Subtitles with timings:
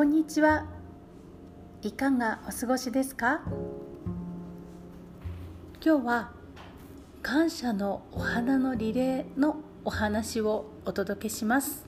[0.00, 0.64] こんにちは。
[1.82, 3.42] いかがお過ごしですか？
[5.84, 6.30] 今日は
[7.20, 11.84] 感謝のお花のリレーのお話をお届けします。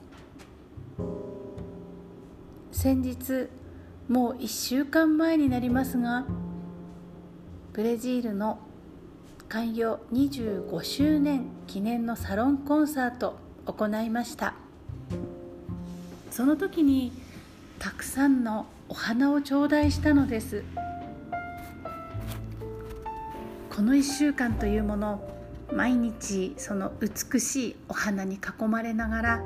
[2.71, 3.49] 先日
[4.07, 6.27] もう1週間前になりますが
[7.73, 8.59] ブレジールの
[9.49, 14.53] 開業25周年記念のサロンコンサートを行いました。
[16.29, 17.11] その時に
[17.79, 20.63] たくさんのお花を頂戴したのです。
[23.69, 25.21] この1週間というもの
[25.73, 29.43] 毎日その美しいお花に囲まれながら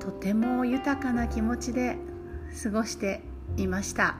[0.00, 1.96] とても豊かな気持ちで
[2.62, 3.22] 過ごして
[3.56, 4.16] いました。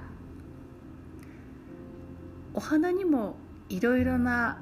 [2.54, 3.36] お花にも
[3.68, 4.58] いろいろな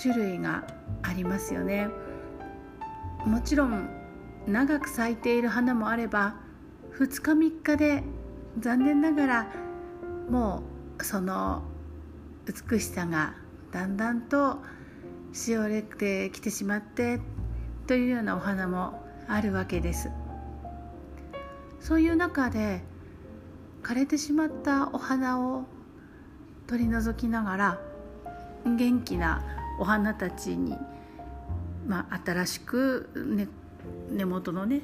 [0.00, 0.64] 種類が
[1.02, 1.88] ありますよね。
[3.24, 3.88] もちろん
[4.46, 6.41] 長く咲いている花もあれば
[6.98, 8.02] 2日3日で
[8.58, 9.46] 残念ながら
[10.28, 10.62] も
[10.98, 11.62] うその
[12.46, 13.34] 美しさが
[13.70, 14.58] だんだんと
[15.32, 17.20] しおれてきてしまって
[17.86, 20.10] というようなお花もあるわけです。
[21.80, 22.82] そういう中で
[23.82, 25.64] 枯れてしまったお花を
[26.66, 27.80] 取り除きながら
[28.64, 29.42] 元気な
[29.80, 30.76] お花たちに、
[31.86, 33.48] まあ、新しく、ね、
[34.10, 34.80] 根元のね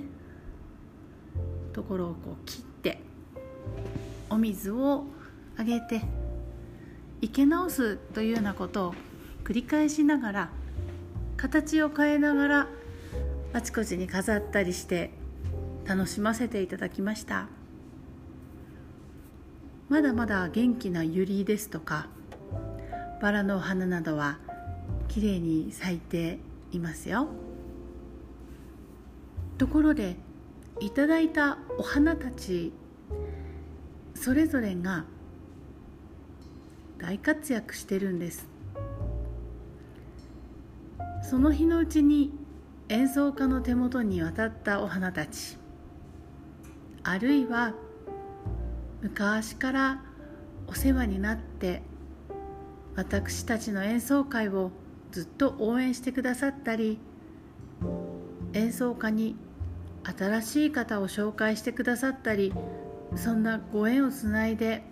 [1.78, 2.98] ところをこう切って
[4.28, 5.04] お水を
[5.56, 6.02] あげて
[7.20, 8.94] 生け直すというようなことを
[9.44, 10.50] 繰り返しながら
[11.36, 12.68] 形を変えながら
[13.52, 15.12] あちこちに飾ったりして
[15.84, 17.46] 楽しませていただきました。
[19.88, 22.08] まだまだ元気なユリですとか
[23.22, 24.38] バラの花などは
[25.06, 26.40] きれいに咲いて
[26.72, 27.28] いますよ。
[29.58, 30.16] ところで
[30.80, 32.72] いただいたお花たち
[34.14, 35.04] それぞれが
[36.98, 38.48] 大活躍してるんです。
[41.22, 42.32] その日のうちに
[42.88, 45.58] 演奏家の手元に渡ったお花たち
[47.02, 47.74] あるいは
[49.02, 50.02] 昔から
[50.66, 51.82] お世話になって
[52.96, 54.70] 私たちの演奏会を
[55.12, 56.98] ずっと応援してくださったり
[58.54, 59.36] 演奏家に
[60.16, 62.52] 新しい方を紹介してくださったり
[63.16, 64.82] そんなご縁をつないで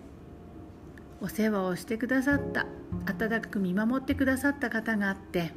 [1.21, 2.67] お世話をしてくださった
[3.05, 5.53] 温かく見守ってくださった方があって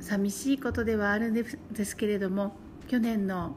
[0.00, 2.54] 寂しいことではあるんですけれども
[2.86, 3.56] 去年の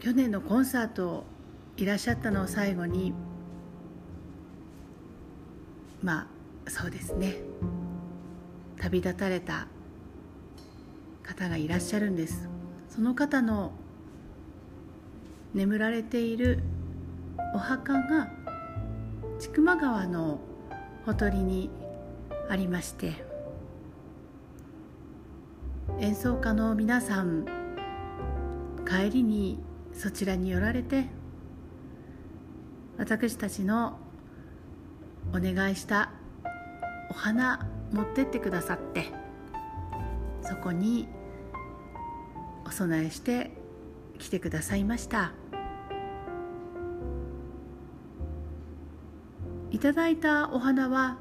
[0.00, 1.24] 去年のコンサートを
[1.76, 3.12] いらっしゃったのを最後に
[6.02, 6.28] ま
[6.66, 7.36] あそうですね
[8.78, 9.68] 旅立たれた
[11.26, 12.48] 方がいらっしゃるんです。
[12.88, 13.72] その方の
[15.52, 16.62] 眠られている
[17.54, 18.30] お墓が
[19.38, 20.38] 千曲川の
[21.04, 21.70] ほとりに
[22.48, 23.24] ありまして
[26.00, 27.46] 演奏家の皆さん
[28.86, 29.58] 帰りに
[29.92, 31.06] そちらに寄られて
[32.98, 33.98] 私たちの
[35.34, 36.10] お願いした
[37.10, 39.06] お花持ってってくださって
[40.46, 41.08] そこに
[42.64, 43.50] お供えして
[44.18, 45.32] 来てくださいました。
[49.70, 51.18] いただいたお花は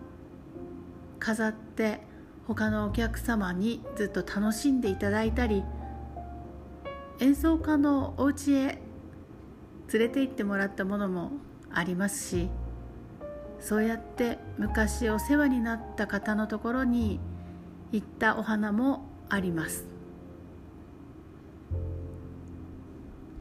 [1.20, 2.02] 飾って
[2.48, 5.64] 他のお客様にずっと楽しんでいただいたり
[7.20, 8.58] 演奏家のお家へ
[9.92, 11.32] 連れて行ってもらったものも
[11.72, 12.50] ありますし
[13.60, 17.20] そうやって昔お世話になった方のところに
[17.92, 19.86] 行ったお花もあります。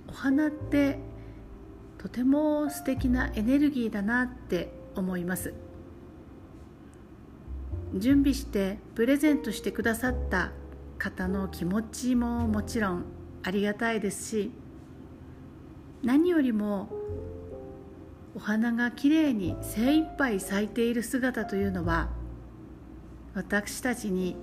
[0.08, 0.98] お花って
[1.98, 5.54] とても素敵なエネルギーだなって思います。
[7.94, 10.52] 準備してプレゼントしてくださった
[10.98, 13.04] 方の気持ちももちろん
[13.42, 14.50] ありがたいですし
[16.02, 16.88] 何よりも
[18.34, 22.10] お花がきれいに精一杯咲いている姿というのは
[23.34, 24.36] 私たちに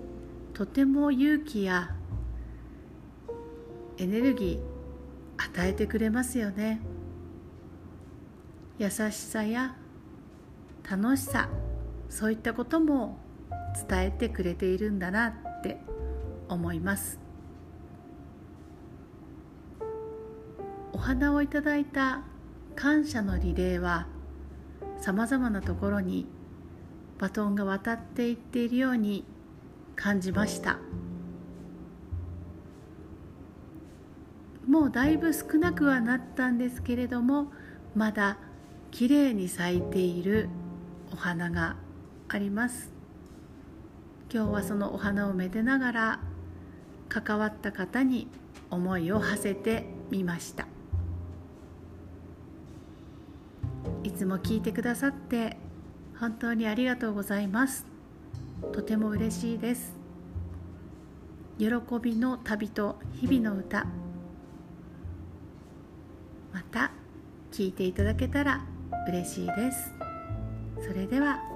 [0.53, 1.95] とても勇気や
[3.98, 6.81] エネルギー与えてくれますよね。
[8.77, 9.75] 優しさや
[10.89, 11.50] 楽しさ
[12.09, 13.19] そういったことも
[13.88, 15.80] 伝えてくれているんだなって
[16.50, 17.19] 思います。
[20.94, 22.24] お花をいただいた
[22.75, 24.07] 感謝のリレーは
[24.98, 26.27] さまざまなところに
[27.18, 29.24] バトンが渡っていっているように
[30.01, 30.80] 感じました。
[34.68, 37.51] もうだいぶ少なくはなったんですけれども
[37.94, 38.38] まだ
[38.89, 40.50] きれいに咲いている
[41.12, 41.75] お花が
[42.30, 42.92] あります。
[44.33, 46.19] 今日はそのお花をめでながら
[47.09, 48.27] 関わった方に
[48.71, 50.68] 思いを馳せてみました。
[54.03, 55.57] いつも聞いてくださって
[56.19, 57.91] 本当にありがとうございます。
[58.74, 59.94] とても嬉しいです。
[61.58, 61.68] 喜
[62.02, 63.86] びの旅と日々の歌。
[66.54, 66.92] また
[67.52, 68.66] 聞いていただけたら
[69.08, 69.94] 嬉しいです。
[70.81, 71.50] それでは。